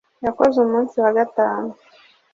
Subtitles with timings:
[0.25, 1.69] Yakoze umunsi wa gatanu